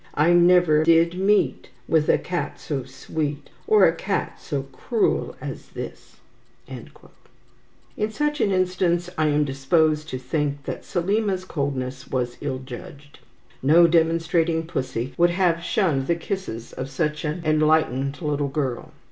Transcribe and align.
I 0.15 0.33
never 0.33 0.83
did 0.83 1.13
meet 1.19 1.69
With 1.87 2.09
a 2.09 2.17
cat 2.17 2.59
so 2.59 2.83
sweet, 2.85 3.51
Or 3.67 3.85
a 3.85 3.93
cat 3.93 4.41
so 4.41 4.63
cruel 4.63 5.35
as 5.39 5.67
this 5.67 6.15
is." 6.67 6.89
In 7.95 8.09
such 8.11 8.41
an 8.41 8.49
instance 8.51 9.11
I 9.15 9.27
am 9.27 9.45
disposed 9.45 10.09
to 10.09 10.17
think 10.17 10.63
that 10.63 10.83
Selima's 10.85 11.45
coldness 11.45 12.07
was 12.07 12.39
ill 12.41 12.57
judged. 12.65 13.19
No 13.61 13.85
discriminating 13.85 14.65
pussy 14.65 15.13
would 15.19 15.29
have 15.29 15.63
shunned 15.63 16.07
the 16.07 16.15
kisses 16.15 16.73
of 16.73 16.89
such 16.89 17.23
an 17.23 17.43
enlightened 17.45 18.23
little 18.23 18.49
girl. 18.49 18.93